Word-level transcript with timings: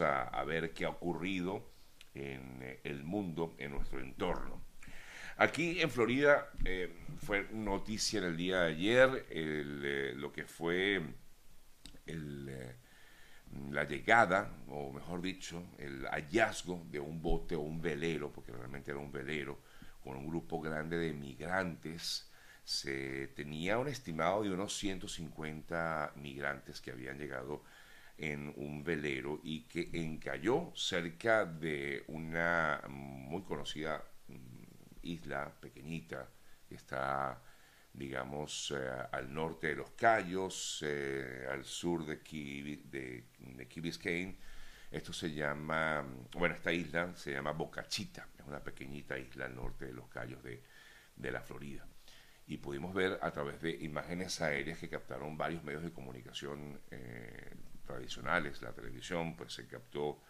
a, 0.00 0.44
ver 0.44 0.72
qué 0.72 0.84
ha 0.84 0.90
ocurrido 0.90 1.70
en 2.14 2.62
eh, 2.62 2.80
el 2.84 3.04
mundo, 3.04 3.54
en 3.58 3.72
nuestro 3.72 4.00
entorno. 4.00 4.62
Aquí 5.36 5.80
en 5.80 5.90
Florida 5.90 6.50
eh, 6.64 6.94
fue 7.18 7.48
noticia 7.52 8.18
en 8.18 8.24
el 8.24 8.36
día 8.36 8.60
de 8.60 8.72
ayer 8.72 9.26
eh, 9.30 10.12
lo 10.16 10.32
que 10.32 10.44
fue 10.44 11.02
la 13.70 13.84
llegada, 13.84 14.50
o 14.68 14.92
mejor 14.92 15.22
dicho, 15.22 15.64
el 15.78 16.06
hallazgo 16.06 16.84
de 16.90 17.00
un 17.00 17.22
bote 17.22 17.54
o 17.54 17.60
un 17.60 17.80
velero, 17.80 18.30
porque 18.32 18.52
realmente 18.52 18.90
era 18.90 19.00
un 19.00 19.12
velero, 19.12 19.60
con 20.02 20.16
un 20.16 20.26
grupo 20.26 20.60
grande 20.60 20.98
de 20.98 21.12
migrantes. 21.12 22.30
Se 22.64 23.28
tenía 23.28 23.78
un 23.78 23.88
estimado 23.88 24.42
de 24.42 24.50
unos 24.50 24.76
150 24.76 26.12
migrantes 26.16 26.80
que 26.80 26.92
habían 26.92 27.18
llegado 27.18 27.62
en 28.18 28.52
un 28.56 28.84
velero 28.84 29.40
y 29.42 29.62
que 29.62 29.90
encalló 29.92 30.72
cerca 30.74 31.44
de 31.44 32.04
una 32.08 32.82
muy 32.88 33.42
conocida 33.42 34.02
mm, 34.28 34.62
isla 35.02 35.52
pequeñita 35.60 36.28
que 36.68 36.76
está, 36.76 37.42
digamos, 37.92 38.74
eh, 38.76 38.90
al 39.10 39.32
norte 39.32 39.68
de 39.68 39.76
los 39.76 39.90
Cayos, 39.90 40.84
eh, 40.86 41.46
al 41.50 41.64
sur 41.64 42.06
de 42.06 42.20
Key, 42.20 42.84
de, 42.84 43.24
Key 43.68 43.80
Biscayne. 43.82 44.38
Esto 44.90 45.12
se 45.12 45.32
llama, 45.32 46.04
bueno, 46.34 46.54
esta 46.54 46.72
isla 46.72 47.14
se 47.16 47.32
llama 47.32 47.52
Boca 47.52 47.86
Chita, 47.88 48.28
es 48.38 48.46
una 48.46 48.62
pequeñita 48.62 49.18
isla 49.18 49.46
al 49.46 49.54
norte 49.54 49.86
de 49.86 49.92
los 49.92 50.08
Cayos 50.08 50.42
de, 50.42 50.62
de 51.16 51.30
la 51.30 51.40
Florida. 51.40 51.86
Y 52.46 52.58
pudimos 52.58 52.92
ver 52.92 53.18
a 53.22 53.30
través 53.30 53.60
de 53.62 53.70
imágenes 53.70 54.40
aéreas 54.40 54.78
que 54.78 54.88
captaron 54.88 55.38
varios 55.38 55.62
medios 55.62 55.82
de 55.82 55.92
comunicación 55.92 56.80
eh, 56.90 57.54
tradicionales, 57.84 58.62
la 58.62 58.72
televisión, 58.72 59.36
pues 59.36 59.54
se 59.54 59.66
captó 59.66 60.20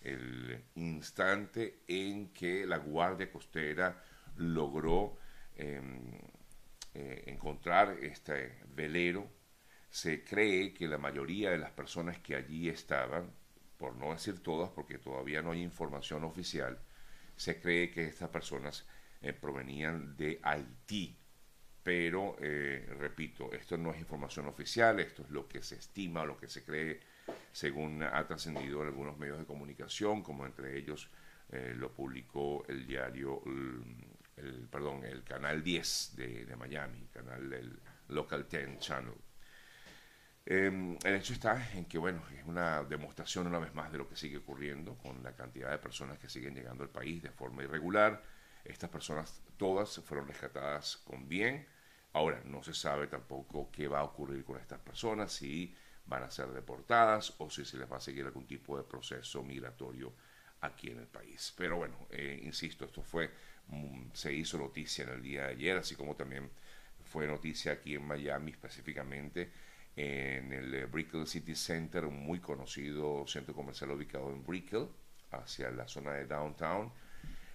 el 0.00 0.64
instante 0.74 1.82
en 1.86 2.32
que 2.32 2.66
la 2.66 2.78
Guardia 2.78 3.30
Costera 3.30 4.02
logró 4.36 5.18
eh, 5.56 5.80
eh, 6.94 7.24
encontrar 7.26 7.98
este 8.00 8.58
velero. 8.74 9.30
Se 9.90 10.24
cree 10.24 10.72
que 10.72 10.88
la 10.88 10.98
mayoría 10.98 11.50
de 11.50 11.58
las 11.58 11.70
personas 11.70 12.18
que 12.18 12.34
allí 12.34 12.68
estaban, 12.68 13.30
por 13.78 13.94
no 13.96 14.12
decir 14.12 14.42
todas, 14.42 14.70
porque 14.70 14.98
todavía 14.98 15.42
no 15.42 15.52
hay 15.52 15.62
información 15.62 16.24
oficial, 16.24 16.78
se 17.36 17.60
cree 17.60 17.90
que 17.90 18.04
estas 18.04 18.28
personas 18.30 18.86
eh, 19.20 19.32
provenían 19.32 20.16
de 20.16 20.40
Haití. 20.42 21.18
Pero, 21.82 22.36
eh, 22.40 22.86
repito, 22.98 23.52
esto 23.52 23.76
no 23.76 23.90
es 23.92 23.98
información 23.98 24.46
oficial, 24.46 25.00
esto 25.00 25.22
es 25.22 25.30
lo 25.30 25.48
que 25.48 25.62
se 25.62 25.76
estima, 25.76 26.24
lo 26.24 26.38
que 26.38 26.48
se 26.48 26.64
cree, 26.64 27.00
según 27.50 28.02
ha 28.02 28.24
trascendido 28.26 28.82
en 28.82 28.88
algunos 28.88 29.18
medios 29.18 29.38
de 29.38 29.44
comunicación, 29.46 30.22
como 30.22 30.46
entre 30.46 30.78
ellos 30.78 31.10
eh, 31.50 31.74
lo 31.76 31.92
publicó 31.92 32.64
el 32.68 32.86
diario 32.86 33.42
el, 34.36 34.68
perdón, 34.70 35.04
el 35.04 35.24
canal 35.24 35.62
10 35.62 36.16
de, 36.16 36.46
de 36.46 36.56
Miami, 36.56 37.08
canal 37.12 37.50
del 37.50 37.80
Local 38.08 38.46
10 38.48 38.78
Channel. 38.78 39.14
Eh, 40.44 40.98
el 41.04 41.14
hecho 41.14 41.32
está 41.32 41.70
en 41.74 41.84
que, 41.84 41.98
bueno, 41.98 42.22
es 42.36 42.44
una 42.46 42.82
demostración 42.82 43.46
una 43.46 43.58
vez 43.58 43.74
más 43.74 43.92
de 43.92 43.98
lo 43.98 44.08
que 44.08 44.16
sigue 44.16 44.38
ocurriendo 44.38 44.96
con 44.96 45.22
la 45.22 45.34
cantidad 45.34 45.70
de 45.70 45.78
personas 45.78 46.18
que 46.18 46.28
siguen 46.28 46.54
llegando 46.54 46.82
al 46.82 46.90
país 46.90 47.22
de 47.22 47.30
forma 47.30 47.62
irregular. 47.62 48.22
Estas 48.64 48.90
personas 48.90 49.42
todas 49.56 50.00
fueron 50.04 50.28
rescatadas 50.28 50.96
con 50.98 51.28
bien. 51.28 51.66
Ahora, 52.12 52.42
no 52.44 52.62
se 52.62 52.74
sabe 52.74 53.06
tampoco 53.06 53.70
qué 53.72 53.88
va 53.88 54.00
a 54.00 54.04
ocurrir 54.04 54.44
con 54.44 54.58
estas 54.60 54.80
personas, 54.80 55.32
si 55.32 55.74
van 56.04 56.22
a 56.22 56.30
ser 56.30 56.48
deportadas 56.48 57.34
o 57.38 57.48
si 57.48 57.64
se 57.64 57.78
les 57.78 57.90
va 57.90 57.96
a 57.96 58.00
seguir 58.00 58.26
algún 58.26 58.46
tipo 58.46 58.76
de 58.76 58.84
proceso 58.84 59.42
migratorio 59.42 60.12
aquí 60.60 60.90
en 60.90 60.98
el 60.98 61.06
país. 61.06 61.54
Pero 61.56 61.76
bueno, 61.78 61.94
eh, 62.10 62.40
insisto, 62.42 62.84
esto 62.84 63.02
fue 63.02 63.30
Mm, 63.68 64.10
se 64.12 64.32
hizo 64.32 64.58
noticia 64.58 65.04
en 65.04 65.10
el 65.10 65.22
día 65.22 65.42
de 65.46 65.52
ayer, 65.52 65.76
así 65.78 65.94
como 65.96 66.14
también 66.16 66.50
fue 67.04 67.26
noticia 67.26 67.72
aquí 67.72 67.94
en 67.94 68.06
Miami 68.06 68.52
específicamente 68.52 69.50
en 69.96 70.52
el 70.52 70.74
eh, 70.74 70.86
Brickell 70.86 71.26
City 71.26 71.54
Center, 71.54 72.04
un 72.04 72.24
muy 72.24 72.40
conocido 72.40 73.26
centro 73.26 73.54
comercial 73.54 73.90
ubicado 73.90 74.30
en 74.30 74.44
Brickell, 74.44 74.88
hacia 75.30 75.70
la 75.70 75.88
zona 75.88 76.12
de 76.12 76.26
downtown, 76.26 76.92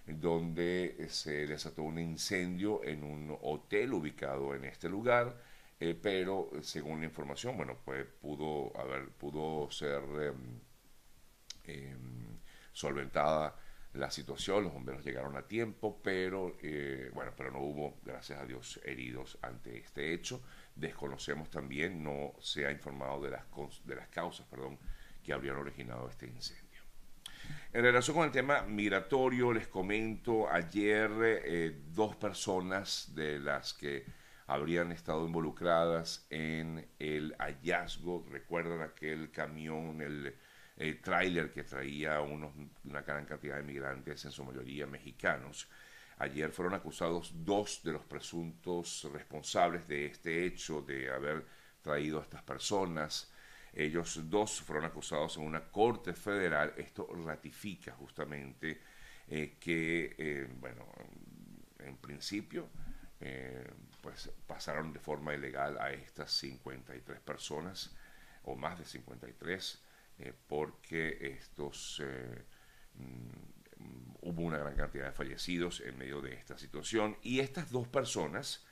donde 0.08 0.96
eh, 0.98 1.08
se 1.08 1.46
desató 1.46 1.82
un 1.82 1.98
incendio 1.98 2.82
en 2.84 3.04
un 3.04 3.36
hotel 3.42 3.92
ubicado 3.92 4.54
en 4.54 4.64
este 4.64 4.88
lugar, 4.88 5.36
eh, 5.80 5.98
pero 6.00 6.50
según 6.62 7.00
la 7.00 7.06
información, 7.06 7.56
bueno, 7.56 7.78
pues 7.84 8.06
pudo 8.20 8.76
haber, 8.78 9.10
pudo 9.10 9.70
ser 9.70 10.02
eh, 11.64 11.96
solventada 12.72 13.54
la 13.94 14.10
situación, 14.10 14.64
los 14.64 14.72
bomberos 14.72 15.04
llegaron 15.04 15.36
a 15.36 15.46
tiempo, 15.46 16.00
pero 16.02 16.56
eh, 16.62 17.10
bueno, 17.14 17.32
pero 17.36 17.50
no 17.50 17.60
hubo, 17.60 17.98
gracias 18.04 18.40
a 18.40 18.44
Dios, 18.44 18.80
heridos 18.84 19.38
ante 19.42 19.78
este 19.78 20.12
hecho. 20.12 20.42
Desconocemos 20.74 21.50
también, 21.50 22.02
no 22.02 22.34
se 22.40 22.66
ha 22.66 22.70
informado 22.70 23.20
de 23.22 23.30
las, 23.30 23.44
de 23.84 23.96
las 23.96 24.08
causas 24.08 24.46
perdón, 24.46 24.78
que 25.22 25.32
habrían 25.32 25.56
originado 25.56 26.08
este 26.08 26.26
incendio. 26.26 26.67
En 27.72 27.82
relación 27.82 28.16
con 28.16 28.26
el 28.26 28.32
tema 28.32 28.62
migratorio, 28.62 29.52
les 29.52 29.68
comento, 29.68 30.48
ayer 30.50 31.10
eh, 31.22 31.80
dos 31.94 32.16
personas 32.16 33.12
de 33.14 33.38
las 33.38 33.74
que 33.74 34.04
habrían 34.46 34.92
estado 34.92 35.26
involucradas 35.26 36.26
en 36.30 36.88
el 36.98 37.34
hallazgo, 37.38 38.26
recuerdan 38.30 38.82
aquel 38.82 39.30
camión, 39.30 40.00
el 40.00 40.34
el 40.78 41.00
tráiler 41.00 41.52
que 41.52 41.64
traía 41.64 42.20
unos, 42.20 42.52
una 42.84 43.02
gran 43.02 43.26
cantidad 43.26 43.56
de 43.56 43.64
migrantes, 43.64 44.24
en 44.24 44.30
su 44.30 44.44
mayoría 44.44 44.86
mexicanos. 44.86 45.68
Ayer 46.18 46.50
fueron 46.50 46.74
acusados 46.74 47.32
dos 47.44 47.80
de 47.82 47.92
los 47.92 48.04
presuntos 48.04 49.08
responsables 49.12 49.86
de 49.88 50.06
este 50.06 50.46
hecho 50.46 50.80
de 50.82 51.10
haber 51.10 51.44
traído 51.82 52.20
a 52.20 52.22
estas 52.22 52.42
personas. 52.42 53.30
Ellos 53.78 54.28
dos 54.28 54.60
fueron 54.60 54.86
acusados 54.86 55.36
en 55.36 55.44
una 55.44 55.70
corte 55.70 56.12
federal. 56.12 56.74
Esto 56.76 57.08
ratifica 57.24 57.92
justamente 57.92 58.80
eh, 59.28 59.56
que, 59.60 60.16
eh, 60.18 60.48
bueno, 60.58 60.84
en 61.78 61.96
principio, 61.98 62.68
eh, 63.20 63.70
pues 64.00 64.32
pasaron 64.48 64.92
de 64.92 64.98
forma 64.98 65.32
ilegal 65.32 65.78
a 65.78 65.92
estas 65.92 66.32
53 66.32 67.20
personas, 67.20 67.94
o 68.42 68.56
más 68.56 68.80
de 68.80 68.84
53, 68.84 69.80
eh, 70.18 70.32
porque 70.48 71.36
estos 71.38 72.02
mm, 72.94 74.22
hubo 74.22 74.42
una 74.42 74.58
gran 74.58 74.74
cantidad 74.74 75.04
de 75.04 75.12
fallecidos 75.12 75.82
en 75.82 75.96
medio 75.96 76.20
de 76.20 76.34
esta 76.34 76.58
situación 76.58 77.16
y 77.22 77.38
estas 77.38 77.70
dos 77.70 77.86
personas 77.86 78.66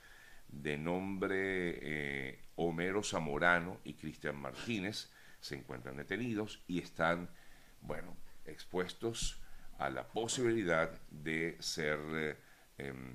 de 0.47 0.77
nombre 0.77 1.79
eh, 1.81 2.39
Homero 2.55 3.03
Zamorano 3.03 3.79
y 3.83 3.93
Cristian 3.93 4.37
Martínez 4.37 5.09
se 5.39 5.55
encuentran 5.55 5.97
detenidos 5.97 6.63
y 6.67 6.79
están, 6.79 7.29
bueno, 7.81 8.17
expuestos 8.45 9.41
a 9.77 9.89
la 9.89 10.07
posibilidad 10.07 10.91
de 11.09 11.57
ser 11.59 12.37
em, 12.77 13.13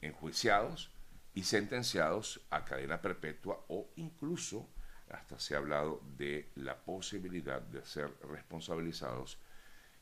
enjuiciados 0.00 0.90
y 1.34 1.44
sentenciados 1.44 2.40
a 2.50 2.64
cadena 2.64 3.00
perpetua 3.00 3.64
o 3.68 3.90
incluso 3.96 4.68
hasta 5.10 5.38
se 5.38 5.54
ha 5.54 5.58
hablado 5.58 6.02
de 6.16 6.50
la 6.56 6.76
posibilidad 6.76 7.60
de 7.60 7.84
ser 7.84 8.12
responsabilizados 8.22 9.38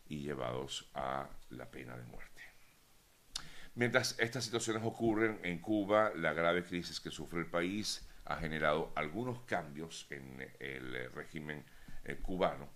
y 0.06 0.20
llevados 0.20 0.90
a 0.94 1.28
la 1.50 1.70
pena 1.70 1.96
de 1.96 2.04
muerte. 2.04 2.37
Mientras 3.78 4.18
estas 4.18 4.42
situaciones 4.42 4.82
ocurren 4.84 5.38
en 5.44 5.60
Cuba, 5.60 6.10
la 6.16 6.32
grave 6.32 6.64
crisis 6.64 6.98
que 6.98 7.12
sufre 7.12 7.38
el 7.38 7.46
país 7.46 8.04
ha 8.24 8.34
generado 8.38 8.90
algunos 8.96 9.42
cambios 9.42 10.08
en 10.10 10.52
el 10.58 11.12
régimen 11.12 11.64
eh, 12.04 12.16
cubano. 12.16 12.68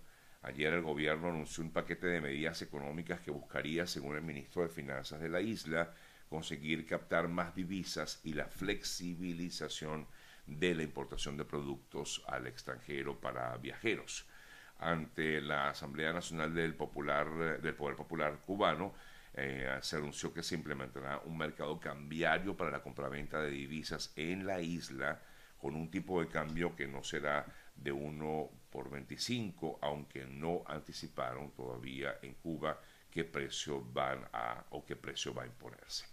Ayer 0.42 0.72
el 0.72 0.82
gobierno 0.82 1.30
anunció 1.30 1.64
un 1.64 1.72
paquete 1.72 2.06
de 2.06 2.20
medidas 2.20 2.62
económicas 2.62 3.18
que 3.18 3.32
buscaría, 3.32 3.84
según 3.84 4.14
el 4.14 4.22
ministro 4.22 4.62
de 4.62 4.68
Finanzas 4.68 5.20
de 5.20 5.28
la 5.28 5.40
isla, 5.40 5.92
conseguir 6.28 6.86
captar 6.86 7.26
más 7.26 7.52
divisas 7.52 8.20
y 8.22 8.34
la 8.34 8.46
flexibilización 8.46 10.06
de 10.46 10.72
la 10.76 10.84
importación 10.84 11.36
de 11.36 11.44
productos 11.44 12.22
al 12.28 12.46
extranjero 12.46 13.20
para 13.20 13.56
viajeros. 13.56 14.24
Ante 14.78 15.40
la 15.40 15.70
Asamblea 15.70 16.12
Nacional 16.12 16.54
del, 16.54 16.76
Popular, 16.76 17.60
del 17.60 17.74
Poder 17.74 17.96
Popular 17.96 18.38
Cubano, 18.46 18.94
eh, 19.34 19.78
se 19.80 19.96
anunció 19.96 20.32
que 20.32 20.42
se 20.42 20.54
implementará 20.54 21.20
un 21.24 21.38
mercado 21.38 21.78
cambiario 21.80 22.56
para 22.56 22.70
la 22.70 22.82
compraventa 22.82 23.40
de 23.40 23.50
divisas 23.50 24.12
en 24.16 24.46
la 24.46 24.60
isla 24.60 25.22
con 25.58 25.74
un 25.74 25.90
tipo 25.90 26.20
de 26.20 26.28
cambio 26.28 26.74
que 26.74 26.86
no 26.86 27.02
será 27.02 27.46
de 27.74 27.92
1 27.92 28.50
por 28.70 28.90
25, 28.90 29.78
aunque 29.80 30.26
no 30.26 30.62
anticiparon 30.66 31.52
todavía 31.52 32.18
en 32.22 32.34
Cuba 32.34 32.80
qué 33.10 33.24
precio 33.24 33.80
van 33.92 34.26
a 34.32 34.64
o 34.70 34.84
qué 34.84 34.96
precio 34.96 35.32
va 35.32 35.44
a 35.44 35.46
imponerse. 35.46 36.04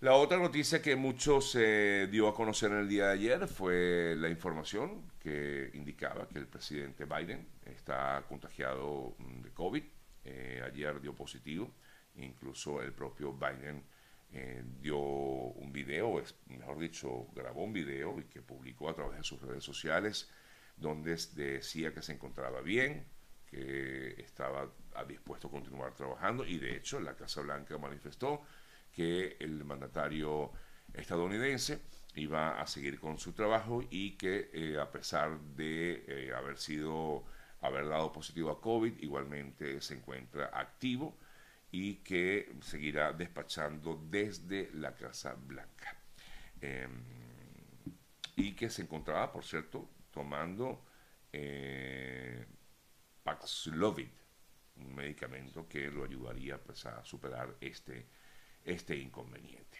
La 0.00 0.14
otra 0.14 0.36
noticia 0.36 0.82
que 0.82 0.96
muchos 0.96 1.52
se 1.52 2.08
dio 2.08 2.26
a 2.26 2.34
conocer 2.34 2.72
en 2.72 2.78
el 2.78 2.88
día 2.88 3.06
de 3.06 3.12
ayer 3.12 3.46
fue 3.46 4.16
la 4.16 4.28
información 4.28 5.12
que 5.20 5.70
indicaba 5.74 6.28
que 6.28 6.38
el 6.38 6.48
presidente 6.48 7.04
Biden 7.04 7.46
está 7.64 8.24
contagiado 8.28 9.14
mm, 9.18 9.42
de 9.42 9.50
COVID. 9.52 9.84
Eh, 10.24 10.62
ayer 10.64 11.00
dio 11.00 11.14
positivo, 11.14 11.72
incluso 12.16 12.82
el 12.82 12.92
propio 12.92 13.32
Biden 13.32 13.84
eh, 14.32 14.62
dio 14.80 14.98
un 14.98 15.72
video, 15.72 16.22
mejor 16.46 16.78
dicho, 16.78 17.26
grabó 17.34 17.64
un 17.64 17.72
video 17.72 18.18
y 18.18 18.24
que 18.24 18.40
publicó 18.40 18.88
a 18.88 18.94
través 18.94 19.18
de 19.18 19.24
sus 19.24 19.40
redes 19.42 19.62
sociales 19.64 20.30
donde 20.76 21.16
decía 21.34 21.92
que 21.92 22.02
se 22.02 22.12
encontraba 22.12 22.62
bien, 22.62 23.06
que 23.50 24.20
estaba 24.22 24.70
dispuesto 25.06 25.48
a 25.48 25.50
continuar 25.50 25.94
trabajando 25.94 26.46
y 26.46 26.58
de 26.58 26.76
hecho 26.76 26.98
la 27.00 27.14
Casa 27.14 27.42
Blanca 27.42 27.76
manifestó 27.76 28.42
que 28.90 29.36
el 29.40 29.64
mandatario 29.64 30.50
estadounidense 30.94 31.80
iba 32.14 32.60
a 32.60 32.66
seguir 32.66 32.98
con 32.98 33.18
su 33.18 33.32
trabajo 33.32 33.82
y 33.90 34.16
que 34.16 34.50
eh, 34.52 34.78
a 34.78 34.90
pesar 34.90 35.38
de 35.40 36.04
eh, 36.06 36.32
haber 36.34 36.58
sido 36.58 37.24
haber 37.60 37.88
dado 37.88 38.12
positivo 38.12 38.50
a 38.50 38.60
COVID 38.60 38.98
igualmente 39.00 39.80
se 39.80 39.94
encuentra 39.94 40.50
activo 40.52 41.16
y 41.72 41.96
que 41.96 42.54
seguirá 42.60 43.12
despachando 43.12 44.00
desde 44.08 44.70
la 44.74 44.94
Casa 44.94 45.34
Blanca 45.34 45.96
em, 46.60 47.02
y 48.36 48.52
que 48.52 48.70
se 48.70 48.82
encontraba 48.82 49.32
por 49.32 49.44
cierto 49.44 49.88
tomando 50.12 50.84
eh, 51.32 52.46
Paxlovid 53.22 54.10
un 54.76 54.94
medicamento 54.94 55.66
que 55.68 55.90
lo 55.90 56.04
ayudaría 56.04 56.58
pues, 56.58 56.86
a 56.86 57.04
superar 57.04 57.56
este 57.60 58.06
este 58.64 58.96
inconveniente. 58.96 59.78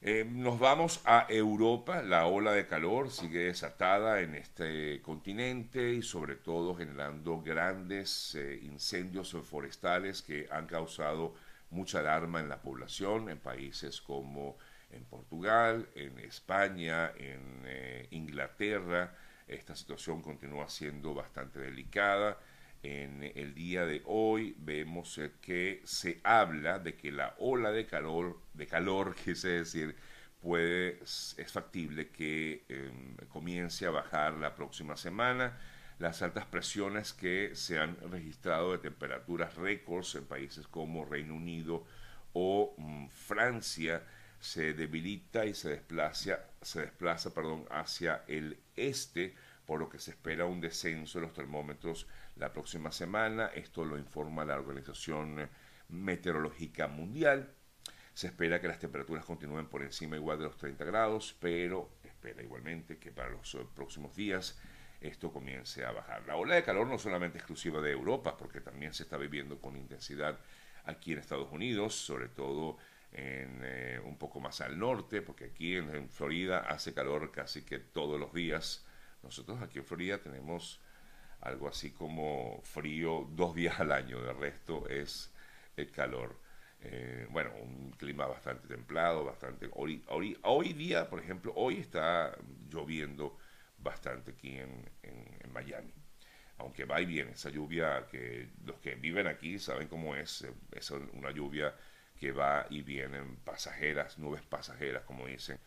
Eh, 0.00 0.24
nos 0.24 0.60
vamos 0.60 1.00
a 1.04 1.26
Europa, 1.28 2.02
la 2.02 2.26
ola 2.26 2.52
de 2.52 2.68
calor 2.68 3.10
sigue 3.10 3.46
desatada 3.46 4.20
en 4.20 4.36
este 4.36 5.02
continente 5.02 5.92
y 5.92 6.02
sobre 6.02 6.36
todo 6.36 6.76
generando 6.76 7.42
grandes 7.42 8.36
eh, 8.36 8.60
incendios 8.62 9.36
forestales 9.42 10.22
que 10.22 10.46
han 10.52 10.68
causado 10.68 11.34
mucha 11.70 11.98
alarma 11.98 12.38
en 12.38 12.48
la 12.48 12.62
población 12.62 13.28
en 13.28 13.38
países 13.38 14.00
como 14.00 14.56
en 14.92 15.04
Portugal, 15.04 15.88
en 15.96 16.16
España, 16.20 17.10
en 17.16 17.62
eh, 17.64 18.06
Inglaterra. 18.12 19.16
Esta 19.48 19.74
situación 19.74 20.22
continúa 20.22 20.68
siendo 20.68 21.12
bastante 21.12 21.58
delicada 21.58 22.38
en 22.82 23.22
el 23.34 23.54
día 23.54 23.84
de 23.86 24.02
hoy 24.06 24.54
vemos 24.58 25.18
eh, 25.18 25.32
que 25.40 25.82
se 25.84 26.20
habla 26.22 26.78
de 26.78 26.94
que 26.94 27.10
la 27.10 27.34
ola 27.38 27.70
de 27.70 27.86
calor, 27.86 28.40
de 28.54 28.66
calor, 28.66 29.14
quise 29.24 29.48
decir, 29.48 29.96
puede, 30.40 31.00
es 31.02 31.52
factible 31.52 32.10
que 32.10 32.64
em, 32.68 33.16
comience 33.28 33.86
a 33.86 33.90
bajar 33.90 34.34
la 34.34 34.54
próxima 34.54 34.96
semana. 34.96 35.58
Las 35.98 36.22
altas 36.22 36.46
presiones 36.46 37.12
que 37.12 37.56
se 37.56 37.78
han 37.78 37.96
registrado 38.10 38.72
de 38.72 38.78
temperaturas 38.78 39.56
récords 39.56 40.14
en 40.14 40.26
países 40.26 40.68
como 40.68 41.04
Reino 41.04 41.34
Unido 41.34 41.84
o 42.32 42.74
mm, 42.78 43.08
Francia 43.08 44.04
se 44.40 44.74
debilita 44.74 45.44
y 45.46 45.54
se 45.54 45.70
desplaza, 45.70 46.38
se 46.62 46.82
desplaza 46.82 47.34
perdón, 47.34 47.66
hacia 47.70 48.22
el 48.28 48.58
este, 48.76 49.34
por 49.66 49.80
lo 49.80 49.88
que 49.88 49.98
se 49.98 50.12
espera 50.12 50.46
un 50.46 50.60
descenso 50.60 51.18
de 51.18 51.26
los 51.26 51.34
termómetros 51.34 52.06
la 52.38 52.52
próxima 52.52 52.90
semana. 52.92 53.46
Esto 53.54 53.84
lo 53.84 53.98
informa 53.98 54.44
la 54.44 54.56
Organización 54.56 55.48
Meteorológica 55.88 56.88
Mundial. 56.88 57.52
Se 58.14 58.28
espera 58.28 58.60
que 58.60 58.68
las 58.68 58.78
temperaturas 58.78 59.24
continúen 59.24 59.66
por 59.66 59.82
encima 59.82 60.16
igual 60.16 60.38
de 60.38 60.44
los 60.44 60.56
30 60.56 60.84
grados, 60.84 61.36
pero 61.40 61.90
espera 62.02 62.42
igualmente 62.42 62.98
que 62.98 63.12
para 63.12 63.30
los 63.30 63.56
próximos 63.74 64.14
días 64.16 64.58
esto 65.00 65.32
comience 65.32 65.84
a 65.84 65.92
bajar. 65.92 66.26
La 66.26 66.36
ola 66.36 66.56
de 66.56 66.64
calor 66.64 66.86
no 66.86 66.98
solamente 66.98 67.38
exclusiva 67.38 67.80
de 67.80 67.92
Europa, 67.92 68.36
porque 68.36 68.60
también 68.60 68.92
se 68.92 69.04
está 69.04 69.16
viviendo 69.16 69.60
con 69.60 69.76
intensidad 69.76 70.38
aquí 70.84 71.12
en 71.12 71.18
Estados 71.18 71.52
Unidos, 71.52 71.94
sobre 71.94 72.28
todo 72.28 72.78
en, 73.12 73.60
eh, 73.62 74.00
un 74.04 74.18
poco 74.18 74.40
más 74.40 74.60
al 74.60 74.78
norte, 74.78 75.22
porque 75.22 75.46
aquí 75.46 75.76
en 75.76 76.08
Florida 76.08 76.58
hace 76.60 76.94
calor 76.94 77.30
casi 77.30 77.62
que 77.62 77.78
todos 77.78 78.18
los 78.18 78.32
días. 78.32 78.84
Nosotros 79.22 79.62
aquí 79.62 79.78
en 79.78 79.84
Florida 79.84 80.18
tenemos 80.18 80.80
algo 81.40 81.68
así 81.68 81.90
como 81.90 82.60
frío 82.64 83.28
dos 83.30 83.54
días 83.54 83.80
al 83.80 83.92
año, 83.92 84.20
de 84.22 84.32
resto 84.32 84.88
es 84.88 85.32
el 85.76 85.90
calor. 85.90 86.36
Eh, 86.80 87.26
bueno, 87.30 87.50
un 87.60 87.90
clima 87.92 88.26
bastante 88.26 88.68
templado, 88.68 89.24
bastante... 89.24 89.68
Hoy, 89.72 90.02
hoy, 90.42 90.72
día, 90.74 91.08
por 91.08 91.20
ejemplo, 91.20 91.52
hoy 91.56 91.78
está 91.78 92.36
lloviendo 92.70 93.36
bastante 93.78 94.32
aquí 94.32 94.58
en, 94.58 94.88
en, 95.02 95.52
Miami. 95.52 95.92
Aunque 96.58 96.84
va 96.84 97.00
y 97.00 97.06
viene, 97.06 97.32
esa 97.32 97.50
lluvia 97.50 98.06
que 98.10 98.50
los 98.64 98.76
que 98.78 98.94
viven 98.94 99.26
aquí 99.26 99.58
saben 99.58 99.88
cómo 99.88 100.14
es, 100.14 100.42
eh, 100.42 100.52
es 100.72 100.90
una 100.90 101.30
lluvia 101.32 101.74
que 102.18 102.32
va 102.32 102.66
y 102.70 102.82
viene, 102.82 103.22
pasajeras, 103.44 104.18
nubes 104.18 104.42
pasajeras, 104.42 105.04
como 105.04 105.26
dicen, 105.26 105.58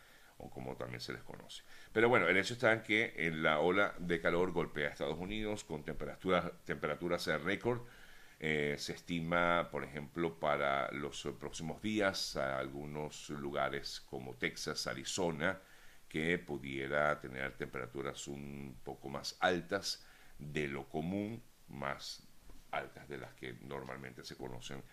como 0.50 0.76
también 0.76 1.02
se 1.02 1.14
les 1.14 1.24
conoce. 1.24 1.64
Pero 1.94 2.10
bueno, 2.10 2.28
el 2.28 2.38
hecho 2.38 2.54
está 2.54 2.74
en 2.74 2.82
que 2.84 3.14
en 3.18 3.44
la 3.44 3.60
ola 3.60 3.94
de 4.00 4.20
calor 4.20 4.52
golpea 4.52 4.90
a 4.90 4.92
Estados 4.92 5.18
Unidos 5.18 5.64
con 5.64 5.84
temperaturas, 5.84 6.52
temperaturas 6.66 7.28
récord. 7.44 7.82
Eh, 8.44 8.76
se 8.80 8.94
estima, 8.94 9.70
por 9.70 9.84
ejemplo, 9.84 10.40
para 10.40 10.92
los 10.92 11.28
próximos 11.40 11.80
días, 11.82 12.36
a 12.38 12.58
algunos 12.58 13.30
lugares 13.30 14.02
como 14.02 14.34
Texas, 14.34 14.88
Arizona, 14.88 15.60
que 16.10 16.40
pudiera 16.40 17.20
tener 17.22 17.56
temperaturas 17.56 18.28
un 18.28 18.80
poco 18.84 19.10
más 19.10 19.38
altas 19.40 20.04
de 20.40 20.68
lo 20.68 20.90
común, 20.90 21.44
más 21.68 22.24
altas 22.72 23.08
de 23.08 23.18
las 23.20 23.34
que 23.36 23.54
normalmente 23.62 24.24
se 24.24 24.36
conocen 24.36 24.84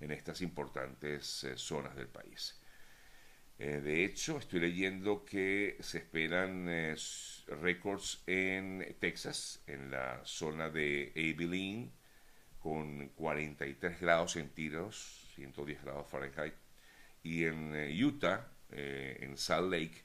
en 0.00 0.12
estas 0.12 0.40
importantes 0.40 1.44
eh, 1.44 1.56
zonas 1.56 1.96
del 1.96 2.08
país. 2.08 2.61
Eh, 3.64 3.80
de 3.80 4.04
hecho, 4.04 4.38
estoy 4.38 4.58
leyendo 4.58 5.24
que 5.24 5.76
se 5.78 5.98
esperan 5.98 6.68
eh, 6.68 6.96
récords 7.46 8.24
en 8.26 8.96
Texas, 8.98 9.62
en 9.68 9.88
la 9.88 10.20
zona 10.24 10.68
de 10.68 11.12
Abilene, 11.14 11.92
con 12.58 13.10
43 13.10 14.00
grados 14.00 14.32
centígrados, 14.32 15.30
110 15.36 15.80
grados 15.84 16.10
Fahrenheit, 16.10 16.54
y 17.22 17.44
en 17.44 17.72
eh, 17.76 18.04
Utah, 18.04 18.48
en 18.72 19.36
Salt 19.36 19.70
Lake 19.70 20.02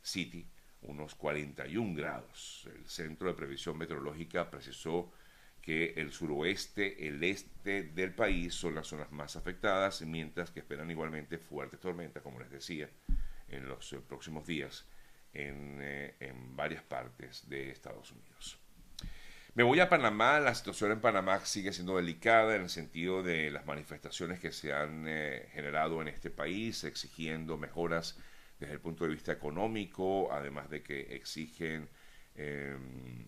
City, 0.00 0.46
unos 0.82 1.16
41 1.16 1.96
grados. 1.96 2.68
El 2.72 2.86
Centro 2.86 3.26
de 3.26 3.34
Previsión 3.34 3.76
Meteorológica 3.76 4.48
precisó 4.48 5.12
el 5.70 6.12
suroeste, 6.12 7.06
el 7.06 7.22
este 7.22 7.82
del 7.82 8.14
país 8.14 8.54
son 8.54 8.74
las 8.74 8.86
zonas 8.86 9.12
más 9.12 9.36
afectadas, 9.36 10.02
mientras 10.02 10.50
que 10.50 10.60
esperan 10.60 10.90
igualmente 10.90 11.38
fuertes 11.38 11.80
tormentas, 11.80 12.22
como 12.22 12.40
les 12.40 12.50
decía, 12.50 12.88
en 13.48 13.68
los 13.68 13.92
eh, 13.92 14.00
próximos 14.06 14.46
días 14.46 14.86
en, 15.32 15.78
eh, 15.80 16.32
varias 16.54 16.82
partes 16.82 17.48
de 17.48 17.70
Estados 17.70 18.10
Unidos. 18.12 18.58
Me 19.54 19.64
voy 19.64 19.80
a 19.80 19.88
Panamá, 19.88 20.38
la 20.38 20.54
situación 20.54 20.92
en 20.92 21.00
Panamá 21.00 21.40
sigue 21.44 21.72
siendo 21.72 21.96
delicada 21.96 22.54
en 22.54 22.62
el 22.62 22.70
sentido 22.70 23.22
de 23.22 23.50
las 23.50 23.66
manifestaciones 23.66 24.38
que 24.38 24.52
se 24.52 24.72
han 24.72 25.06
eh, 25.08 25.48
generado 25.52 26.00
en 26.00 26.08
este 26.08 26.30
país, 26.30 26.84
exigiendo 26.84 27.58
mejoras 27.58 28.18
desde 28.60 28.74
el 28.74 28.80
punto 28.80 29.04
de 29.04 29.10
vista 29.10 29.32
económico, 29.32 30.32
además 30.32 30.70
de 30.70 30.82
que 30.82 31.16
exigen 31.16 31.88
em, 32.36 33.24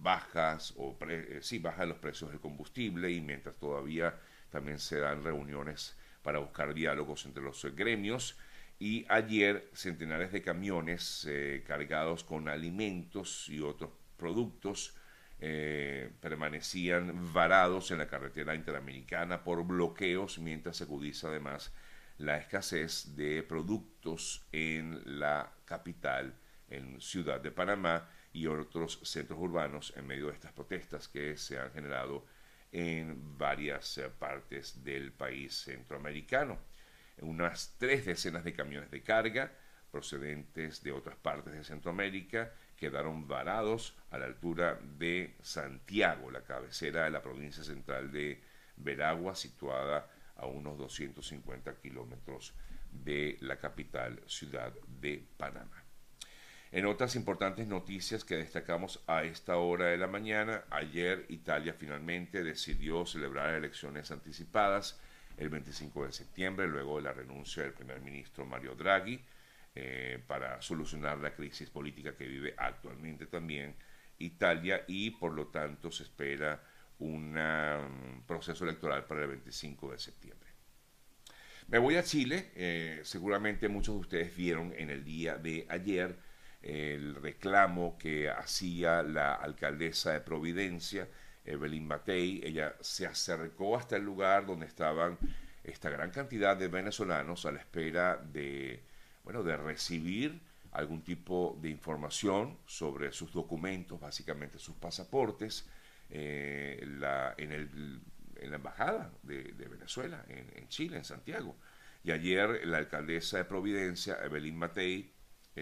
bajas 0.00 0.74
o 0.76 0.96
pre, 0.98 1.38
eh, 1.38 1.42
sí, 1.42 1.58
bajas 1.58 1.86
los 1.86 1.98
precios 1.98 2.30
del 2.30 2.40
combustible 2.40 3.10
y 3.10 3.20
mientras 3.20 3.56
todavía 3.56 4.18
también 4.50 4.78
se 4.78 4.98
dan 4.98 5.22
reuniones 5.22 5.96
para 6.22 6.38
buscar 6.38 6.74
diálogos 6.74 7.24
entre 7.26 7.42
los 7.42 7.64
gremios. 7.74 8.36
Y 8.78 9.04
ayer 9.08 9.68
centenares 9.74 10.32
de 10.32 10.42
camiones 10.42 11.26
eh, 11.28 11.62
cargados 11.66 12.24
con 12.24 12.48
alimentos 12.48 13.48
y 13.48 13.60
otros 13.60 13.90
productos 14.16 14.94
eh, 15.38 16.10
permanecían 16.20 17.32
varados 17.32 17.90
en 17.90 17.98
la 17.98 18.08
carretera 18.08 18.54
interamericana 18.54 19.42
por 19.42 19.66
bloqueos 19.66 20.38
mientras 20.38 20.78
se 20.78 20.84
agudiza 20.84 21.28
además 21.28 21.72
la 22.18 22.36
escasez 22.36 23.16
de 23.16 23.42
productos 23.42 24.44
en 24.52 25.00
la 25.18 25.50
capital, 25.64 26.34
en 26.68 27.00
Ciudad 27.00 27.40
de 27.40 27.50
Panamá, 27.50 28.06
y 28.32 28.46
otros 28.46 29.00
centros 29.02 29.38
urbanos 29.40 29.92
en 29.96 30.06
medio 30.06 30.26
de 30.26 30.34
estas 30.34 30.52
protestas 30.52 31.08
que 31.08 31.36
se 31.36 31.58
han 31.58 31.72
generado 31.72 32.24
en 32.72 33.36
varias 33.36 33.98
eh, 33.98 34.08
partes 34.16 34.84
del 34.84 35.12
país 35.12 35.54
centroamericano. 35.54 36.58
Unas 37.20 37.74
tres 37.78 38.06
decenas 38.06 38.44
de 38.44 38.54
camiones 38.54 38.90
de 38.90 39.02
carga 39.02 39.52
procedentes 39.90 40.82
de 40.82 40.92
otras 40.92 41.16
partes 41.16 41.52
de 41.52 41.64
Centroamérica 41.64 42.52
quedaron 42.76 43.26
varados 43.26 43.96
a 44.10 44.18
la 44.18 44.26
altura 44.26 44.78
de 44.98 45.34
Santiago, 45.42 46.30
la 46.30 46.42
cabecera 46.42 47.04
de 47.04 47.10
la 47.10 47.22
provincia 47.22 47.62
central 47.62 48.10
de 48.10 48.40
Veragua, 48.76 49.34
situada 49.34 50.08
a 50.36 50.46
unos 50.46 50.78
250 50.78 51.74
kilómetros 51.80 52.54
de 52.90 53.36
la 53.40 53.58
capital 53.58 54.20
ciudad 54.26 54.72
de 55.00 55.22
Panamá. 55.36 55.79
En 56.72 56.86
otras 56.86 57.16
importantes 57.16 57.66
noticias 57.66 58.24
que 58.24 58.36
destacamos 58.36 59.02
a 59.08 59.24
esta 59.24 59.56
hora 59.56 59.86
de 59.86 59.96
la 59.96 60.06
mañana, 60.06 60.62
ayer 60.70 61.26
Italia 61.28 61.74
finalmente 61.76 62.44
decidió 62.44 63.04
celebrar 63.04 63.54
elecciones 63.54 64.12
anticipadas 64.12 65.00
el 65.36 65.48
25 65.48 66.06
de 66.06 66.12
septiembre, 66.12 66.68
luego 66.68 66.98
de 66.98 67.02
la 67.02 67.12
renuncia 67.12 67.64
del 67.64 67.72
primer 67.72 68.00
ministro 68.00 68.46
Mario 68.46 68.76
Draghi, 68.76 69.20
eh, 69.74 70.22
para 70.28 70.62
solucionar 70.62 71.18
la 71.18 71.34
crisis 71.34 71.68
política 71.70 72.14
que 72.16 72.28
vive 72.28 72.54
actualmente 72.56 73.26
también 73.26 73.74
Italia 74.18 74.84
y 74.86 75.10
por 75.10 75.32
lo 75.32 75.48
tanto 75.48 75.90
se 75.90 76.04
espera 76.04 76.62
un 77.00 77.36
um, 77.36 78.22
proceso 78.26 78.62
electoral 78.62 79.06
para 79.06 79.22
el 79.22 79.28
25 79.28 79.90
de 79.90 79.98
septiembre. 79.98 80.50
Me 81.66 81.78
voy 81.78 81.96
a 81.96 82.04
Chile, 82.04 82.52
eh, 82.54 83.00
seguramente 83.02 83.68
muchos 83.68 83.94
de 83.94 84.00
ustedes 84.00 84.36
vieron 84.36 84.72
en 84.76 84.90
el 84.90 85.02
día 85.02 85.36
de 85.36 85.66
ayer 85.68 86.29
el 86.62 87.14
reclamo 87.14 87.96
que 87.98 88.28
hacía 88.28 89.02
la 89.02 89.34
alcaldesa 89.34 90.12
de 90.12 90.20
Providencia, 90.20 91.08
Evelyn 91.44 91.86
Matei, 91.86 92.40
ella 92.44 92.76
se 92.80 93.06
acercó 93.06 93.76
hasta 93.76 93.96
el 93.96 94.04
lugar 94.04 94.46
donde 94.46 94.66
estaban 94.66 95.18
esta 95.64 95.90
gran 95.90 96.10
cantidad 96.10 96.56
de 96.56 96.68
venezolanos 96.68 97.46
a 97.46 97.52
la 97.52 97.60
espera 97.60 98.16
de, 98.16 98.82
bueno, 99.24 99.42
de 99.42 99.56
recibir 99.56 100.40
algún 100.72 101.02
tipo 101.02 101.58
de 101.60 101.70
información 101.70 102.58
sobre 102.66 103.12
sus 103.12 103.32
documentos, 103.32 103.98
básicamente 103.98 104.58
sus 104.58 104.76
pasaportes, 104.76 105.68
eh, 106.10 106.84
la, 106.98 107.34
en, 107.36 107.52
en, 107.52 108.50
la 108.50 108.56
embajada 108.56 109.12
de, 109.22 109.52
Venezuela, 109.68 110.24
en, 110.28 110.68
Chile, 110.68 110.96
en 110.96 111.04
Santiago. 111.04 111.56
Y 112.02 112.12
ayer 112.12 112.66
la 112.66 112.78
alcaldesa 112.78 113.38
de 113.38 113.44
Providencia, 113.44 114.18
Evelyn 114.22 114.56
Matei, 114.56 115.12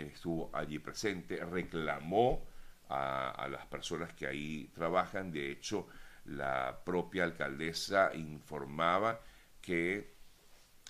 estuvo 0.07 0.51
allí 0.53 0.79
presente, 0.79 1.45
reclamó 1.45 2.47
a, 2.89 3.49
las 3.51 3.67
personas 3.67 4.13
que 4.15 4.27
ahí 4.27 4.71
trabajan. 4.75 5.31
De 5.31 5.51
hecho, 5.51 5.89
la 6.27 6.83
propia 6.85 7.25
alcaldesa 7.25 8.15
informaba 8.15 9.21
que 9.61 10.17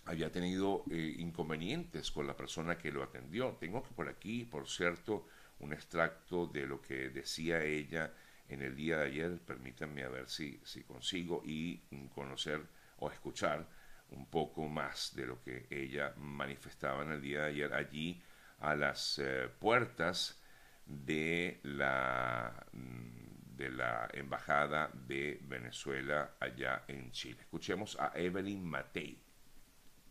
había 0.04 0.30
tenido 0.30 0.84
eh, 0.90 1.16
inconvenientes 1.18 2.10
con 2.10 2.26
la 2.26 2.36
persona 2.36 2.78
que 2.78 2.92
lo 2.92 3.02
atendió. 3.02 3.56
Tengo 3.60 3.82
que 3.82 3.90
por 3.94 4.08
aquí, 4.08 4.44
por 4.44 4.68
cierto, 4.68 5.26
un 5.60 5.72
extracto 5.72 6.46
de 6.46 6.66
lo 6.66 6.80
que 6.80 7.10
decía 7.10 7.62
ella 7.62 8.12
en 8.48 8.62
el 8.62 8.74
día 8.74 8.98
de 8.98 9.06
ayer. 9.06 9.38
Permítanme 9.40 10.04
a 10.04 10.08
ver 10.08 10.28
si, 10.28 10.60
si 10.64 10.82
consigo 10.84 11.42
y 11.44 11.80
conocer 12.14 12.62
o 12.98 13.10
escuchar 13.10 13.66
un 14.10 14.26
poco 14.26 14.68
más 14.68 15.14
de 15.14 15.26
lo 15.26 15.42
que 15.42 15.66
ella 15.70 16.14
manifestaba 16.16 17.02
en 17.02 17.12
el 17.12 17.20
día 17.20 17.42
de 17.42 17.48
ayer 17.48 17.74
allí 17.74 18.22
a 18.60 18.74
las 18.74 19.18
eh, 19.18 19.48
puertas 19.58 20.40
de 20.84 21.60
la, 21.62 22.66
de 22.72 23.70
la 23.70 24.08
Embajada 24.12 24.90
de 24.92 25.38
Venezuela 25.42 26.36
allá 26.40 26.84
en 26.88 27.10
Chile. 27.12 27.42
Escuchemos 27.42 27.98
a 28.00 28.12
Evelyn 28.14 28.64
Matei. 28.64 29.22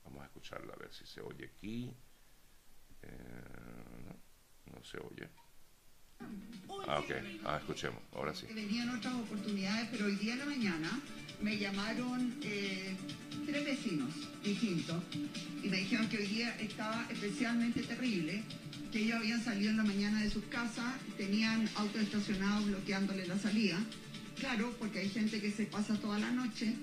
Vamos 0.04 0.22
a 0.22 0.26
escucharla 0.26 0.74
a 0.74 0.78
ver 0.78 0.94
si 0.94 1.06
se 1.06 1.22
oye 1.22 1.52
aquí. 1.56 1.94
Eh, 3.02 4.16
no, 4.66 4.84
se 4.84 5.00
oye. 5.00 5.30
Ah, 6.88 7.00
ok. 7.00 7.12
Ah, 7.46 7.58
escuchemos. 7.58 8.00
Ahora 8.14 8.34
sí. 8.34 8.46
Venían 8.54 8.90
otras 8.90 9.14
oportunidades, 9.16 9.90
pero 9.92 10.06
hoy 10.06 10.16
día 10.16 10.34
en 10.34 10.40
la 10.40 10.46
mañana 10.46 11.02
me 11.42 11.58
llamaron 11.58 12.36
eh, 12.42 12.96
tres 13.46 13.66
vecinos 13.66 14.10
distintos 14.44 15.04
y 15.62 15.68
me 15.68 15.78
dijeron 15.78 16.08
que 16.08 16.18
hoy 16.18 16.28
día 16.28 16.56
estaba 16.60 17.06
especialmente 17.10 17.82
terrible, 17.82 18.42
que 18.92 19.00
ellos 19.00 19.18
habían 19.18 19.44
salido 19.44 19.72
en 19.72 19.78
la 19.78 19.84
mañana 19.84 20.24
de 20.24 20.30
sus 20.30 20.46
casas, 20.46 20.96
tenían 21.18 21.70
autos 21.76 22.02
estacionados 22.02 22.66
bloqueándole 22.68 23.28
la 23.28 23.38
salida. 23.38 23.78
Claro, 24.40 24.74
porque 24.80 25.00
hay 25.00 25.10
gente 25.10 25.42
que 25.42 25.52
se 25.52 25.66
pasa 25.66 25.96
toda 25.96 26.20
la 26.20 26.32
noche 26.32 26.74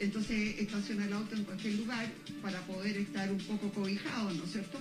entonces 0.00 0.60
estaciona 0.60 1.06
el 1.06 1.12
auto 1.12 1.34
en 1.34 1.44
cualquier 1.44 1.74
lugar 1.74 2.08
para 2.40 2.60
poder 2.66 2.96
estar 2.98 3.30
un 3.30 3.38
poco 3.38 3.70
cobijado, 3.70 4.30
¿no 4.30 4.44
es 4.44 4.52
cierto? 4.52 4.78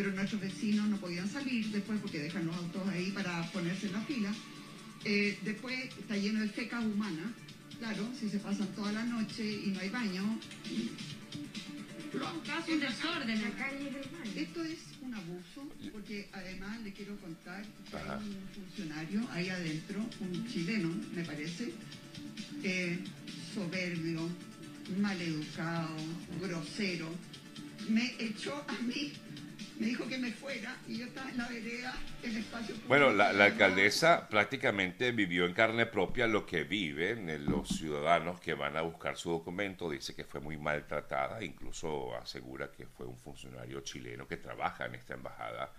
Pero 0.00 0.12
nuestros 0.12 0.40
vecinos 0.40 0.88
no 0.88 0.96
podían 0.96 1.28
salir 1.28 1.66
después 1.66 2.00
porque 2.00 2.20
dejan 2.20 2.46
los 2.46 2.56
autos 2.56 2.88
ahí 2.88 3.10
para 3.10 3.42
ponerse 3.52 3.86
en 3.86 3.92
la 3.92 4.00
fila. 4.00 4.32
Eh, 5.04 5.38
después 5.44 5.78
está 5.98 6.16
lleno 6.16 6.40
de 6.40 6.48
fecas 6.48 6.82
humanas, 6.82 7.26
claro, 7.78 8.08
si 8.18 8.30
se 8.30 8.38
pasan 8.38 8.68
toda 8.68 8.92
la 8.92 9.04
noche 9.04 9.44
y 9.44 9.66
no 9.66 9.80
hay 9.80 9.90
baño. 9.90 10.38
Un 12.66 12.80
desorden, 12.80 13.42
la 13.42 13.50
calle 13.50 13.84
del 13.84 14.08
baño. 14.08 14.32
Esto 14.36 14.64
es 14.64 14.78
un 15.02 15.12
abuso, 15.12 15.68
porque 15.92 16.30
además 16.32 16.80
le 16.80 16.94
quiero 16.94 17.14
contar 17.18 17.62
que 17.90 17.96
hay 17.98 18.26
un 18.26 18.48
funcionario 18.54 19.28
ahí 19.32 19.50
adentro, 19.50 20.00
un 20.20 20.48
chileno, 20.48 20.88
me 21.14 21.24
parece, 21.24 21.74
eh, 22.64 22.98
soberbio, 23.54 24.30
maleducado, 24.98 25.94
grosero, 26.40 27.14
me 27.90 28.14
echó 28.18 28.64
a 28.66 28.82
mí, 28.82 29.12
me 29.80 29.86
dijo 29.86 30.06
que 30.06 30.18
me 30.18 30.30
fuera 30.30 30.76
y 30.86 30.98
yo 30.98 31.06
estaba 31.06 31.30
en 31.30 31.38
la 31.38 31.48
vereda, 31.48 31.94
en 32.22 32.36
espacio. 32.36 32.74
Bueno, 32.86 33.10
la, 33.12 33.30
alcaldesa 33.30 34.28
prácticamente 34.28 35.10
vivió 35.10 35.46
en 35.46 35.54
carne 35.54 35.86
propia 35.86 36.26
lo 36.26 36.44
que 36.44 36.64
viven 36.64 37.46
los 37.46 37.68
ciudadanos 37.68 38.38
que 38.40 38.52
van 38.52 38.76
a 38.76 38.82
buscar 38.82 39.16
su 39.16 39.30
documento. 39.30 39.88
Dice 39.88 40.14
que 40.14 40.24
fue 40.24 40.38
muy 40.38 40.58
maltratada, 40.58 41.42
incluso 41.42 42.14
asegura 42.14 42.70
que 42.70 42.86
fue 42.86 43.06
un 43.06 43.16
funcionario 43.16 43.80
chileno 43.80 44.28
que 44.28 44.36
trabaja 44.36 44.84
en 44.84 44.96
esta 44.96 45.14
embajada. 45.14 45.72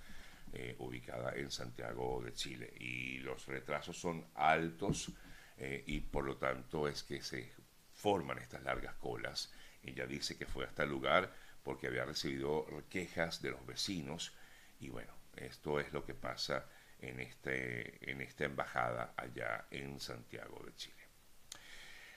Eh, 0.54 0.76
ubicada 0.80 1.34
en 1.36 1.50
Santiago 1.50 2.22
de 2.26 2.34
Chile 2.34 2.74
y 2.78 3.20
los 3.20 3.46
retrasos 3.46 3.96
son 3.98 4.26
altos 4.36 5.10
eh, 5.58 5.82
y 5.88 6.02
por 6.02 6.26
lo 6.26 6.36
tanto 6.36 6.90
es 6.90 7.04
que 7.04 7.22
se 7.22 7.54
forman 7.94 8.40
estas 8.40 8.62
largas 8.64 8.96
colas. 8.96 9.54
Ella 9.82 10.06
dice 10.06 10.38
que 10.38 10.46
fue 10.46 10.66
hasta 10.66 10.84
el 10.84 10.90
lugar 10.90 11.32
porque 11.64 11.88
había 11.88 12.06
recibido 12.06 12.66
quejas 12.90 13.42
de 13.42 13.52
los 13.52 13.66
vecinos 13.66 14.34
y 14.80 14.90
bueno, 14.90 15.14
esto 15.36 15.80
es 15.80 15.92
lo 15.94 16.06
que 16.06 16.14
pasa 16.14 16.66
en, 17.00 17.20
este, 17.20 18.12
en 18.12 18.22
esta 18.22 18.46
embajada 18.46 19.14
allá 19.18 19.66
en 19.72 20.00
Santiago 20.00 20.62
de 20.66 20.76
Chile. 20.76 21.02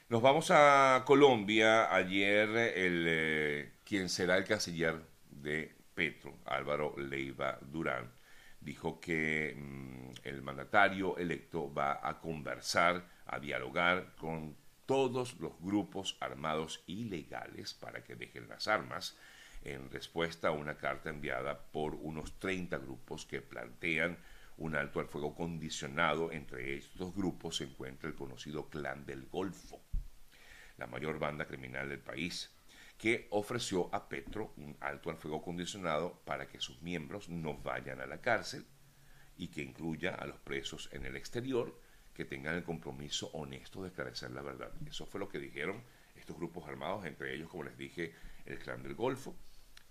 Nos 0.09 0.21
vamos 0.21 0.51
a 0.51 1.03
Colombia. 1.07 1.95
Ayer 1.95 2.49
el, 2.49 3.05
eh, 3.09 3.73
quien 3.85 4.09
será 4.09 4.37
el 4.37 4.45
canciller 4.45 5.01
de 5.31 5.75
Petro, 5.95 6.39
Álvaro 6.45 6.95
Leiva 6.99 7.59
Durán, 7.63 8.13
dijo 8.61 9.01
que 9.01 9.55
mm, 9.57 10.11
el 10.25 10.43
mandatario 10.43 11.17
electo 11.17 11.73
va 11.73 12.07
a 12.07 12.21
conversar, 12.21 13.09
a 13.27 13.39
dialogar 13.39 14.15
con 14.17 14.57
todos 14.87 15.41
los 15.41 15.59
grupos 15.61 16.17
armados 16.21 16.83
ilegales 16.87 17.73
para 17.75 18.05
que 18.05 18.15
dejen 18.15 18.49
las 18.49 18.69
armas, 18.69 19.17
en 19.65 19.91
respuesta 19.91 20.49
a 20.49 20.53
una 20.53 20.77
carta 20.77 21.11
enviada 21.11 21.59
por 21.59 21.95
unos 21.95 22.39
30 22.39 22.79
grupos 22.79 23.25
que 23.25 23.41
plantean 23.41 24.19
un 24.59 24.77
alto 24.77 25.01
al 25.01 25.09
fuego 25.09 25.35
condicionado. 25.35 26.31
Entre 26.31 26.77
estos 26.77 27.15
grupos 27.15 27.57
se 27.57 27.65
encuentra 27.65 28.09
el 28.09 28.15
conocido 28.15 28.69
Clan 28.69 29.07
del 29.07 29.27
Golfo, 29.27 29.81
la 30.77 30.87
mayor 30.87 31.19
banda 31.19 31.47
criminal 31.47 31.89
del 31.89 32.01
país, 32.01 32.51
que 32.99 33.27
ofreció 33.31 33.93
a 33.93 34.09
Petro 34.09 34.53
un 34.57 34.77
alto 34.81 35.11
al 35.11 35.17
fuego 35.17 35.43
condicionado 35.43 36.21
para 36.25 36.47
que 36.47 36.61
sus 36.61 36.81
miembros 36.83 37.29
no 37.29 37.57
vayan 37.59 38.01
a 38.01 38.07
la 38.07 38.21
cárcel 38.21 38.65
y 39.37 39.49
que 39.49 39.63
incluya 39.63 40.15
a 40.15 40.27
los 40.27 40.39
presos 40.39 40.89
en 40.93 41.05
el 41.05 41.17
exterior 41.17 41.81
que 42.15 42.25
tengan 42.25 42.55
el 42.55 42.63
compromiso 42.63 43.27
honesto 43.33 43.83
de 43.83 43.89
esclarecer 43.89 44.31
la 44.31 44.43
verdad. 44.43 44.71
Eso 44.87 45.07
fue 45.07 45.19
lo 45.19 45.29
que 45.29 45.41
dijeron 45.41 45.83
estos 46.15 46.37
grupos 46.37 46.69
armados, 46.69 47.05
entre 47.07 47.35
ellos, 47.35 47.49
como 47.49 47.65
les 47.65 47.77
dije, 47.77 48.15
el 48.47 48.61
Clan 48.61 48.85
del 48.85 48.95
Golfo 48.95 49.35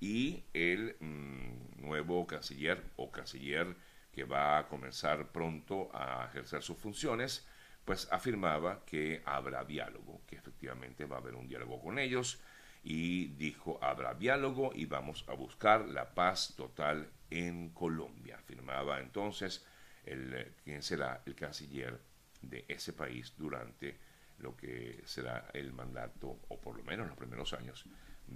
y 0.04 0.44
el 0.54 0.98
mm, 1.00 1.82
nuevo 1.82 2.28
canciller 2.28 2.84
o 2.98 3.10
canciller 3.10 3.74
que 4.12 4.26
va 4.26 4.58
a 4.58 4.68
comenzar 4.68 5.32
pronto 5.32 5.90
a 5.94 6.26
ejercer 6.26 6.62
sus 6.62 6.78
funciones, 6.78 7.48
pues 7.86 8.12
afirmaba 8.12 8.84
que 8.86 9.22
habrá 9.24 9.64
diálogo, 9.64 10.22
que 10.28 10.36
efectivamente 10.36 11.06
va 11.06 11.16
a 11.16 11.20
haber 11.20 11.36
un 11.36 11.48
diálogo 11.48 11.82
con 11.82 12.00
ellos 12.00 12.42
y 12.84 13.28
dijo 13.36 13.80
habrá 13.82 14.14
diálogo 14.14 14.72
y 14.76 14.88
vamos 14.88 15.24
a 15.30 15.36
buscar 15.36 15.88
la 15.88 16.14
paz 16.14 16.54
total 16.58 17.10
en 17.30 17.70
Colombia. 17.70 18.36
Afirmaba 18.40 19.00
entonces 19.00 19.66
el, 20.04 20.34
eh, 20.34 20.52
quien 20.66 20.84
será 20.84 21.24
el 21.26 21.34
canciller 21.34 21.98
de 22.42 22.66
ese 22.68 22.92
país 22.92 23.36
durante 23.38 23.98
lo 24.40 24.58
que 24.58 25.02
será 25.06 25.50
el 25.54 25.72
mandato, 25.72 26.42
o 26.50 26.60
por 26.60 26.76
lo 26.76 26.84
menos 26.84 27.08
los 27.08 27.18
primeros 27.18 27.54
años, 27.54 27.86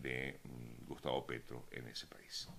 de 0.01 0.39
mm, 0.43 0.85
Gustavo 0.85 1.25
Petro 1.25 1.67
en 1.71 1.87
ese 1.87 2.07
país. 2.07 2.49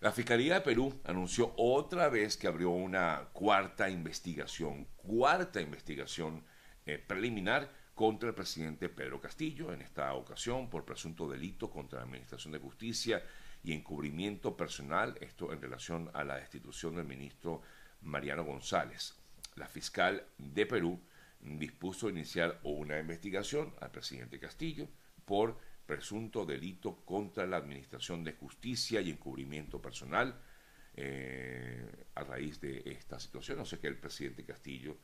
La 0.00 0.10
Fiscalía 0.10 0.54
de 0.54 0.60
Perú 0.62 1.00
anunció 1.04 1.54
otra 1.56 2.08
vez 2.08 2.36
que 2.36 2.48
abrió 2.48 2.70
una 2.70 3.28
cuarta 3.32 3.88
investigación, 3.88 4.88
cuarta 4.96 5.60
investigación 5.60 6.44
eh, 6.84 6.98
preliminar 6.98 7.70
contra 7.94 8.30
el 8.30 8.34
presidente 8.34 8.88
Pedro 8.88 9.20
Castillo, 9.20 9.72
en 9.72 9.82
esta 9.82 10.12
ocasión 10.14 10.68
por 10.68 10.84
presunto 10.84 11.28
delito 11.28 11.70
contra 11.70 12.00
la 12.00 12.04
Administración 12.06 12.52
de 12.52 12.58
Justicia 12.58 13.22
y 13.62 13.72
encubrimiento 13.72 14.56
personal, 14.56 15.16
esto 15.20 15.52
en 15.52 15.62
relación 15.62 16.10
a 16.14 16.24
la 16.24 16.36
destitución 16.36 16.96
del 16.96 17.04
ministro 17.04 17.62
Mariano 18.00 18.44
González. 18.44 19.14
La 19.54 19.68
fiscal 19.68 20.26
de 20.36 20.66
Perú 20.66 21.00
dispuso 21.40 22.08
iniciar 22.08 22.58
una 22.64 22.98
investigación 22.98 23.74
al 23.80 23.90
presidente 23.90 24.40
Castillo 24.40 24.88
por 25.24 25.58
presunto 25.92 26.46
delito 26.46 27.04
contra 27.04 27.46
la 27.46 27.58
Administración 27.58 28.24
de 28.24 28.32
Justicia 28.32 29.02
y 29.02 29.10
encubrimiento 29.10 29.80
personal 29.80 30.40
eh, 30.96 32.06
a 32.14 32.24
raíz 32.24 32.58
de 32.62 32.82
esta 32.86 33.20
situación. 33.20 33.58
No 33.58 33.66
sé 33.66 33.78
que 33.78 33.88
el 33.88 33.98
presidente 33.98 34.42
Castillo, 34.42 34.96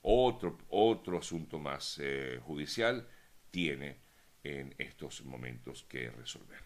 otro, 0.00 0.56
otro 0.70 1.18
asunto 1.18 1.58
más 1.58 2.00
eh, 2.02 2.40
judicial, 2.42 3.06
tiene 3.50 3.98
en 4.42 4.74
estos 4.78 5.22
momentos 5.26 5.84
que 5.84 6.10
resolver. 6.10 6.60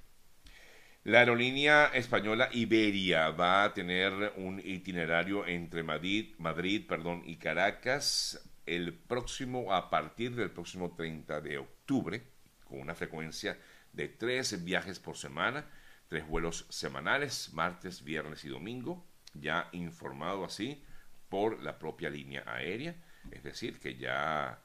La 1.03 1.19
aerolínea 1.21 1.87
española 1.87 2.49
Iberia 2.53 3.31
va 3.31 3.65
a 3.65 3.75
tener 3.75 4.33
un 4.37 4.61
itinerario 4.61 5.45
entre 5.45 5.83
Madrid, 5.83 6.37
Madrid 6.39 6.87
perdón, 6.87 7.25
y 7.27 7.35
Caracas 7.35 8.49
el 8.65 8.95
próximo, 8.95 9.75
a 9.75 9.91
partir 9.91 10.37
del 10.37 10.53
próximo 10.53 10.95
30 10.95 11.41
de 11.41 11.59
octubre, 11.59 12.36
con 12.69 12.81
una 12.81 12.95
frecuencia 12.95 13.59
de 13.93 14.09
tres 14.09 14.65
viajes 14.65 14.99
por 14.99 15.17
semana, 15.17 15.67
tres 16.09 16.27
vuelos 16.27 16.67
semanales, 16.69 17.53
martes, 17.53 18.05
viernes 18.05 18.45
y 18.45 18.49
domingo, 18.49 19.07
ya 19.35 19.69
informado 19.73 20.45
así 20.45 20.85
por 21.29 21.63
la 21.63 21.79
propia 21.79 22.11
línea 22.11 22.45
aérea, 22.47 22.95
es 23.31 23.43
decir, 23.43 23.81
que 23.81 23.97
ya 23.97 24.63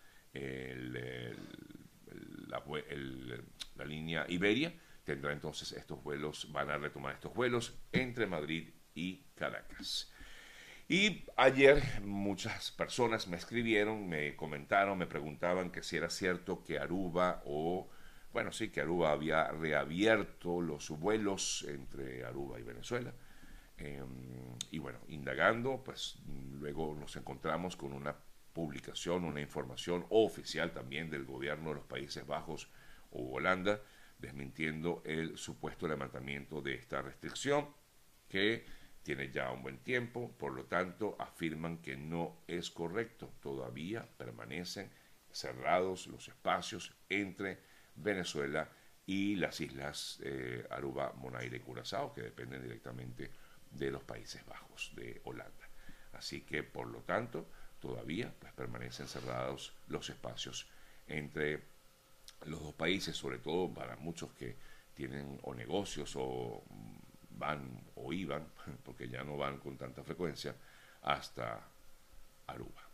la 3.75 3.85
línea 3.85 4.25
Iberia 4.29 4.73
tendrá 5.03 5.33
entonces 5.33 5.71
estos 5.71 6.03
vuelos, 6.03 6.51
van 6.51 6.69
a 6.69 6.77
retomar 6.77 7.15
estos 7.15 7.33
vuelos 7.33 7.79
entre 7.91 8.27
Madrid 8.27 8.69
y 8.93 9.23
Caracas. 9.35 10.10
Y 10.91 11.23
ayer 11.37 11.81
muchas 12.03 12.71
personas 12.71 13.29
me 13.29 13.37
escribieron, 13.37 14.09
me 14.09 14.35
comentaron, 14.35 14.97
me 14.97 15.07
preguntaban 15.07 15.71
que 15.71 15.83
si 15.83 15.95
era 15.95 16.09
cierto 16.09 16.65
que 16.65 16.79
Aruba 16.79 17.41
o, 17.45 17.89
bueno, 18.33 18.51
sí, 18.51 18.71
que 18.71 18.81
Aruba 18.81 19.13
había 19.13 19.47
reabierto 19.51 20.59
los 20.59 20.89
vuelos 20.89 21.65
entre 21.69 22.25
Aruba 22.25 22.59
y 22.59 22.63
Venezuela. 22.63 23.13
Em, 23.77 24.57
y 24.69 24.79
bueno, 24.79 24.99
indagando, 25.07 25.81
pues 25.81 26.17
luego 26.59 26.93
nos 26.99 27.15
encontramos 27.15 27.77
con 27.77 27.93
una 27.93 28.13
publicación, 28.51 29.23
una 29.23 29.39
información 29.39 30.05
oficial 30.09 30.73
también 30.73 31.09
del 31.09 31.23
gobierno 31.23 31.69
de 31.69 31.75
los 31.75 31.85
Países 31.85 32.27
Bajos 32.27 32.67
o 33.11 33.31
Holanda, 33.31 33.79
desmintiendo 34.19 35.01
el 35.05 35.37
supuesto 35.37 35.87
levantamiento 35.87 36.61
de 36.61 36.73
esta 36.73 37.01
restricción 37.01 37.69
que 38.27 38.80
tiene 39.03 39.31
ya 39.31 39.51
un 39.51 39.63
buen 39.63 39.79
tiempo, 39.79 40.31
por 40.37 40.53
lo 40.53 40.65
tanto 40.65 41.15
afirman 41.19 41.79
que 41.79 41.97
no 41.97 42.37
es 42.47 42.69
correcto, 42.69 43.31
todavía 43.41 44.07
permanecen 44.17 44.91
cerrados 45.31 46.07
los 46.07 46.27
espacios 46.27 46.93
entre 47.09 47.59
Venezuela 47.95 48.69
y 49.05 49.35
las 49.35 49.59
islas 49.59 50.19
eh, 50.23 50.65
Aruba, 50.69 51.13
Monaire 51.13 51.57
y 51.57 51.59
Curazao, 51.59 52.13
que 52.13 52.21
dependen 52.21 52.61
directamente 52.61 53.31
de 53.71 53.91
los 53.91 54.03
Países 54.03 54.45
Bajos, 54.45 54.91
de 54.95 55.21
Holanda. 55.23 55.69
Así 56.13 56.41
que, 56.41 56.63
por 56.63 56.87
lo 56.87 56.99
tanto, 56.99 57.47
todavía 57.79 58.33
pues, 58.39 58.53
permanecen 58.53 59.07
cerrados 59.07 59.73
los 59.87 60.09
espacios 60.09 60.69
entre 61.07 61.63
los 62.45 62.61
dos 62.61 62.73
países, 62.75 63.15
sobre 63.15 63.39
todo 63.39 63.73
para 63.73 63.95
muchos 63.95 64.31
que 64.33 64.55
tienen 64.93 65.39
o 65.43 65.53
negocios 65.53 66.13
o 66.15 66.63
van 67.41 67.81
o 67.95 68.13
iban, 68.13 68.45
porque 68.85 69.09
ya 69.09 69.23
no 69.23 69.35
van 69.35 69.57
con 69.57 69.77
tanta 69.77 70.03
frecuencia, 70.03 70.55
hasta 71.01 71.59
Aruba. 72.47 72.90